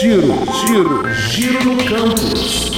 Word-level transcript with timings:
Giro, 0.00 0.32
giro, 0.66 1.14
giro 1.14 1.74
no 1.74 1.84
campus. 1.84 2.70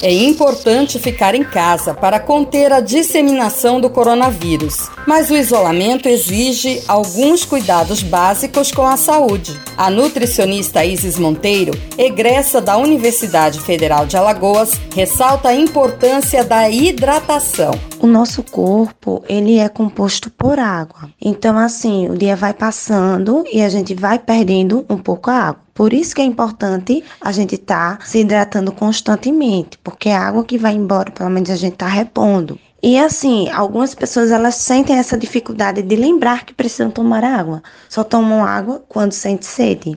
É 0.00 0.12
importante 0.12 0.96
ficar 0.96 1.34
em 1.34 1.42
casa 1.42 1.92
para 1.92 2.20
conter 2.20 2.72
a 2.72 2.78
disseminação 2.78 3.80
do 3.80 3.90
coronavírus, 3.90 4.88
mas 5.04 5.28
o 5.28 5.36
isolamento 5.36 6.08
exige 6.08 6.80
alguns 6.86 7.44
cuidados 7.44 8.00
básicos 8.00 8.70
com 8.70 8.86
a 8.86 8.96
saúde. 8.96 9.58
A 9.76 9.90
nutricionista 9.90 10.84
Isis 10.84 11.18
Monteiro, 11.18 11.72
egressa 11.98 12.60
da 12.60 12.76
Universidade 12.76 13.58
Federal 13.58 14.06
de 14.06 14.16
Alagoas, 14.16 14.80
ressalta 14.94 15.48
a 15.48 15.54
importância 15.56 16.44
da 16.44 16.70
hidratação. 16.70 17.72
O 18.02 18.06
nosso 18.08 18.42
corpo, 18.42 19.22
ele 19.28 19.58
é 19.58 19.68
composto 19.68 20.28
por 20.28 20.58
água. 20.58 21.08
Então 21.20 21.56
assim, 21.56 22.10
o 22.10 22.18
dia 22.18 22.34
vai 22.34 22.52
passando 22.52 23.44
e 23.52 23.62
a 23.62 23.68
gente 23.68 23.94
vai 23.94 24.18
perdendo 24.18 24.84
um 24.90 24.98
pouco 24.98 25.30
a 25.30 25.34
água. 25.34 25.62
Por 25.72 25.92
isso 25.92 26.12
que 26.12 26.20
é 26.20 26.24
importante 26.24 27.04
a 27.20 27.30
gente 27.30 27.54
estar 27.54 27.98
tá 27.98 28.04
se 28.04 28.18
hidratando 28.18 28.72
constantemente, 28.72 29.78
porque 29.84 30.08
é 30.08 30.16
a 30.16 30.26
água 30.26 30.42
que 30.42 30.58
vai 30.58 30.74
embora, 30.74 31.12
pelo 31.12 31.30
menos 31.30 31.48
a 31.48 31.54
gente 31.54 31.74
está 31.74 31.86
repondo. 31.86 32.58
E 32.82 32.98
assim, 32.98 33.48
algumas 33.50 33.94
pessoas 33.94 34.32
elas 34.32 34.56
sentem 34.56 34.98
essa 34.98 35.16
dificuldade 35.16 35.80
de 35.80 35.94
lembrar 35.94 36.44
que 36.44 36.52
precisam 36.52 36.90
tomar 36.90 37.22
água. 37.22 37.62
Só 37.88 38.02
tomam 38.02 38.44
água 38.44 38.82
quando 38.88 39.12
sente 39.12 39.46
sede. 39.46 39.96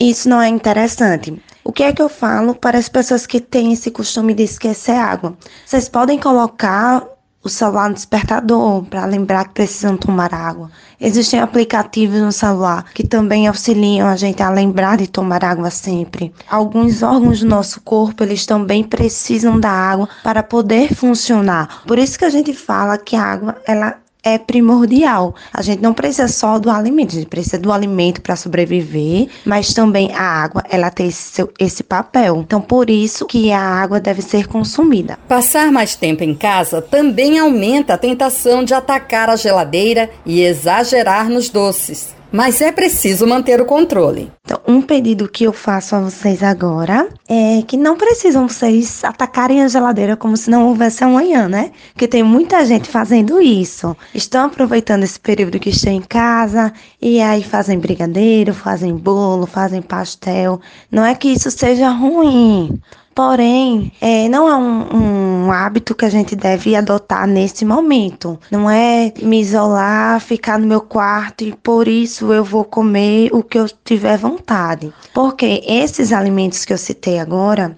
Isso 0.00 0.28
não 0.28 0.42
é 0.42 0.48
interessante. 0.48 1.40
O 1.62 1.72
que 1.72 1.84
é 1.84 1.92
que 1.92 2.02
eu 2.02 2.08
falo 2.08 2.52
para 2.52 2.76
as 2.76 2.88
pessoas 2.88 3.28
que 3.28 3.40
têm 3.40 3.72
esse 3.72 3.92
costume 3.92 4.34
de 4.34 4.42
esquecer 4.42 4.96
água? 4.96 5.38
Vocês 5.64 5.88
podem 5.88 6.18
colocar 6.18 7.13
o 7.44 7.48
celular 7.50 7.92
despertador 7.92 8.82
para 8.84 9.04
lembrar 9.04 9.44
que 9.44 9.54
precisam 9.54 9.96
tomar 9.96 10.32
água. 10.34 10.70
Existem 10.98 11.38
aplicativos 11.38 12.20
no 12.20 12.32
celular 12.32 12.86
que 12.94 13.06
também 13.06 13.46
auxiliam 13.46 14.08
a 14.08 14.16
gente 14.16 14.42
a 14.42 14.48
lembrar 14.48 14.96
de 14.96 15.06
tomar 15.06 15.44
água 15.44 15.70
sempre. 15.70 16.32
Alguns 16.48 17.02
órgãos 17.02 17.40
do 17.40 17.46
nosso 17.46 17.80
corpo, 17.82 18.22
eles 18.22 18.46
também 18.46 18.82
precisam 18.82 19.60
da 19.60 19.70
água 19.70 20.08
para 20.22 20.42
poder 20.42 20.94
funcionar. 20.94 21.82
Por 21.86 21.98
isso 21.98 22.18
que 22.18 22.24
a 22.24 22.30
gente 22.30 22.54
fala 22.54 22.96
que 22.96 23.14
a 23.14 23.22
água, 23.22 23.56
ela 23.66 24.03
é 24.24 24.38
primordial. 24.38 25.34
A 25.52 25.62
gente 25.62 25.82
não 25.82 25.92
precisa 25.92 26.26
só 26.28 26.58
do 26.58 26.70
alimento, 26.70 27.10
a 27.10 27.18
gente 27.18 27.28
precisa 27.28 27.58
do 27.58 27.70
alimento 27.70 28.20
para 28.22 28.34
sobreviver, 28.34 29.28
mas 29.44 29.74
também 29.74 30.12
a 30.12 30.22
água, 30.22 30.64
ela 30.70 30.90
tem 30.90 31.08
esse, 31.08 31.46
esse 31.58 31.82
papel. 31.82 32.38
Então, 32.38 32.60
por 32.60 32.88
isso 32.88 33.26
que 33.26 33.52
a 33.52 33.60
água 33.60 34.00
deve 34.00 34.22
ser 34.22 34.46
consumida. 34.46 35.18
Passar 35.28 35.70
mais 35.70 35.94
tempo 35.94 36.24
em 36.24 36.34
casa 36.34 36.80
também 36.80 37.38
aumenta 37.38 37.94
a 37.94 37.98
tentação 37.98 38.64
de 38.64 38.72
atacar 38.72 39.28
a 39.28 39.36
geladeira 39.36 40.10
e 40.24 40.40
exagerar 40.40 41.28
nos 41.28 41.48
doces 41.48 42.14
mas 42.34 42.60
é 42.60 42.72
preciso 42.72 43.28
manter 43.28 43.60
o 43.60 43.64
controle. 43.64 44.28
Então, 44.44 44.58
um 44.66 44.82
pedido 44.82 45.28
que 45.28 45.44
eu 45.44 45.52
faço 45.52 45.94
a 45.94 46.00
vocês 46.00 46.42
agora 46.42 47.08
é 47.28 47.62
que 47.64 47.76
não 47.76 47.96
precisam 47.96 48.48
vocês 48.48 49.04
atacarem 49.04 49.62
a 49.62 49.68
geladeira 49.68 50.16
como 50.16 50.36
se 50.36 50.50
não 50.50 50.66
houvesse 50.66 51.04
amanhã, 51.04 51.48
né? 51.48 51.70
Porque 51.92 52.08
tem 52.08 52.24
muita 52.24 52.66
gente 52.66 52.88
fazendo 52.88 53.40
isso. 53.40 53.96
Estão 54.12 54.46
aproveitando 54.46 55.04
esse 55.04 55.20
período 55.20 55.60
que 55.60 55.70
estão 55.70 55.92
em 55.92 56.00
casa 56.00 56.72
e 57.00 57.20
aí 57.20 57.44
fazem 57.44 57.78
brigadeiro, 57.78 58.52
fazem 58.52 58.96
bolo, 58.96 59.46
fazem 59.46 59.80
pastel. 59.80 60.60
Não 60.90 61.06
é 61.06 61.14
que 61.14 61.28
isso 61.28 61.52
seja 61.52 61.90
ruim. 61.90 62.80
Porém, 63.14 63.92
é, 64.00 64.28
não 64.28 64.48
é 64.48 64.56
um, 64.56 64.96
um, 64.96 65.23
hábito 65.50 65.94
que 65.94 66.04
a 66.04 66.10
gente 66.10 66.36
deve 66.36 66.74
adotar 66.76 67.26
nesse 67.26 67.64
momento. 67.64 68.38
Não 68.50 68.70
é 68.70 69.12
me 69.22 69.40
isolar, 69.40 70.20
ficar 70.20 70.58
no 70.58 70.66
meu 70.66 70.80
quarto 70.80 71.44
e 71.44 71.54
por 71.54 71.88
isso 71.88 72.32
eu 72.32 72.44
vou 72.44 72.64
comer 72.64 73.30
o 73.32 73.42
que 73.42 73.58
eu 73.58 73.66
tiver 73.84 74.16
vontade. 74.18 74.92
Porque 75.12 75.62
esses 75.66 76.12
alimentos 76.12 76.64
que 76.64 76.72
eu 76.72 76.78
citei 76.78 77.18
agora 77.18 77.76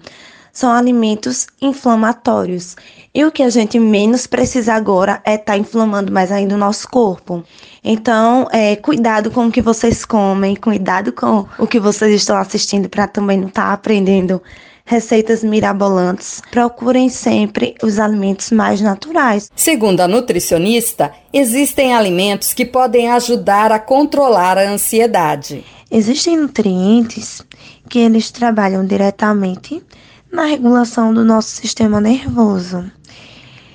são 0.57 0.71
alimentos 0.71 1.45
inflamatórios. 1.61 2.75
E 3.13 3.23
o 3.23 3.31
que 3.31 3.43
a 3.43 3.49
gente 3.49 3.77
menos 3.77 4.25
precisa 4.25 4.73
agora 4.73 5.21
é 5.23 5.35
estar 5.35 5.53
tá 5.53 5.57
inflamando 5.57 6.11
mais 6.11 6.31
ainda 6.31 6.55
o 6.55 6.57
nosso 6.57 6.87
corpo. 6.89 7.43
Então, 7.83 8.47
é, 8.51 8.75
cuidado 8.75 9.29
com 9.29 9.45
o 9.45 9.51
que 9.51 9.61
vocês 9.61 10.03
comem, 10.03 10.55
cuidado 10.55 11.13
com 11.13 11.45
o 11.59 11.67
que 11.67 11.79
vocês 11.79 12.11
estão 12.13 12.35
assistindo 12.37 12.89
para 12.89 13.07
também 13.07 13.37
não 13.37 13.49
estar 13.49 13.67
tá 13.67 13.73
aprendendo 13.73 14.41
receitas 14.87 15.43
mirabolantes, 15.43 16.41
procurem 16.49 17.09
sempre 17.09 17.75
os 17.83 17.99
alimentos 17.99 18.51
mais 18.51 18.79
naturais. 18.79 19.51
Segundo 19.53 19.99
a 19.99 20.07
nutricionista, 20.07 21.11
existem 21.33 21.93
alimentos 21.93 22.53
que 22.53 22.65
podem 22.65 23.11
ajudar 23.11 23.69
a 23.69 23.79
controlar 23.79 24.57
a 24.57 24.71
ansiedade. 24.71 25.63
Existem 25.91 26.37
nutrientes 26.37 27.45
que 27.89 27.99
eles 27.99 28.31
trabalham 28.31 28.85
diretamente 28.85 29.83
na 30.31 30.45
regulação 30.45 31.13
do 31.13 31.23
nosso 31.23 31.49
sistema 31.49 31.99
nervoso. 31.99 32.89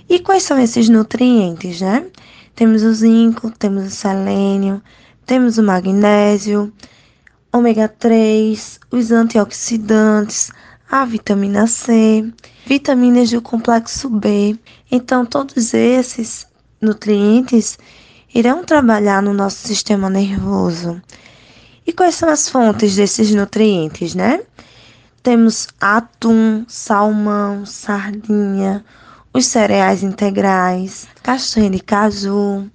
E 0.08 0.18
quais 0.18 0.42
são 0.44 0.58
esses 0.58 0.88
nutrientes, 0.88 1.82
né? 1.82 2.06
Temos 2.54 2.82
o 2.82 2.92
zinco, 2.92 3.50
temos 3.50 3.84
o 3.84 3.90
selênio, 3.90 4.82
temos 5.26 5.58
o 5.58 5.62
magnésio, 5.62 6.72
ômega 7.52 7.86
3, 7.86 8.80
os 8.90 9.10
antioxidantes, 9.10 10.50
a 10.92 11.06
vitamina 11.06 11.66
C, 11.66 12.30
vitaminas 12.66 13.30
do 13.30 13.40
complexo 13.40 14.10
B. 14.10 14.58
Então, 14.90 15.24
todos 15.24 15.72
esses 15.72 16.46
nutrientes 16.82 17.78
irão 18.34 18.62
trabalhar 18.62 19.22
no 19.22 19.32
nosso 19.32 19.66
sistema 19.66 20.10
nervoso. 20.10 21.00
E 21.86 21.94
quais 21.94 22.14
são 22.14 22.28
as 22.28 22.46
fontes 22.46 22.94
desses 22.94 23.34
nutrientes, 23.34 24.14
né? 24.14 24.42
Temos 25.22 25.66
atum, 25.80 26.66
salmão, 26.68 27.64
sardinha, 27.64 28.84
os 29.32 29.46
cereais 29.46 30.02
integrais, 30.02 31.08
castanha 31.22 31.70
de 31.70 31.80
caju, 31.80 32.70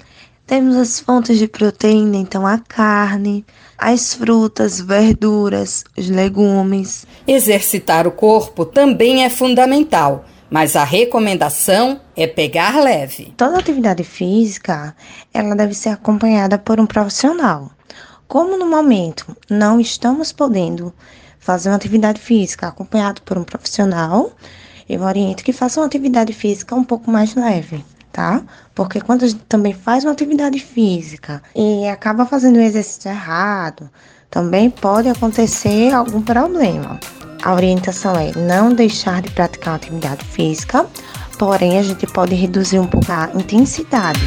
temos 0.47 0.77
as 0.77 0.97
fontes 0.97 1.37
de 1.37 1.45
proteína, 1.45 2.15
então 2.15 2.47
a 2.47 2.57
carne, 2.57 3.45
as 3.77 4.13
frutas, 4.13 4.79
verduras, 4.79 5.83
os 5.95 6.09
legumes. 6.09 7.05
Exercitar 7.27 8.07
o 8.07 8.11
corpo 8.11 8.65
também 8.65 9.25
é 9.25 9.29
fundamental, 9.29 10.23
mas 10.49 10.77
a 10.77 10.85
recomendação 10.85 11.99
é 12.15 12.25
pegar 12.25 12.81
leve. 12.81 13.33
Toda 13.35 13.59
atividade 13.59 14.05
física, 14.05 14.95
ela 15.33 15.53
deve 15.53 15.73
ser 15.73 15.89
acompanhada 15.89 16.57
por 16.57 16.79
um 16.79 16.85
profissional. 16.85 17.69
Como 18.25 18.57
no 18.57 18.69
momento 18.69 19.35
não 19.49 19.81
estamos 19.81 20.31
podendo 20.31 20.93
fazer 21.39 21.69
uma 21.69 21.75
atividade 21.75 22.21
física 22.21 22.69
acompanhado 22.69 23.21
por 23.23 23.37
um 23.37 23.43
profissional, 23.43 24.31
eu 24.87 25.01
oriento 25.01 25.43
que 25.43 25.51
faça 25.51 25.81
uma 25.81 25.85
atividade 25.85 26.31
física 26.31 26.73
um 26.73 26.85
pouco 26.85 27.11
mais 27.11 27.35
leve 27.35 27.83
tá? 28.17 28.41
Porque 28.73 28.99
quando 28.99 29.25
a 29.25 29.27
gente 29.27 29.43
também 29.47 29.73
faz 29.73 30.03
uma 30.03 30.11
atividade 30.11 30.59
física 30.59 31.39
e 31.55 31.87
acaba 31.87 32.25
fazendo 32.25 32.55
o 32.55 32.59
exercício 32.59 33.11
errado, 33.11 33.87
também 34.27 34.71
pode 34.71 35.07
acontecer 35.07 35.93
algum 35.93 36.19
problema. 36.19 36.99
A 37.43 37.53
orientação 37.53 38.15
é 38.15 38.31
não 38.35 38.73
deixar 38.73 39.21
de 39.21 39.29
praticar 39.29 39.73
uma 39.73 39.75
atividade 39.75 40.25
física, 40.25 40.87
porém 41.37 41.77
a 41.77 41.83
gente 41.83 42.07
pode 42.07 42.33
reduzir 42.33 42.79
um 42.79 42.87
pouco 42.87 43.11
a 43.11 43.29
intensidade. 43.35 44.19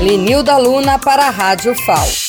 Linilda 0.00 0.56
Luna 0.56 0.98
para 0.98 1.28
a 1.28 1.30
Rádio 1.30 1.72
FAO. 1.86 2.25